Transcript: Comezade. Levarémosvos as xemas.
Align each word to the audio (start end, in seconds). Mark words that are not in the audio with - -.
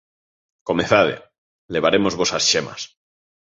Comezade. 0.69 1.15
Levarémosvos 1.73 2.29
as 2.37 2.45
xemas. 2.51 2.81